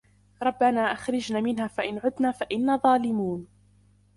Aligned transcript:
ربنا 0.43 0.81
أخرجنا 0.81 1.39
منها 1.41 1.67
فإن 1.67 1.97
عدنا 1.99 2.31
فإنا 2.31 2.75
ظالمون 2.75 3.47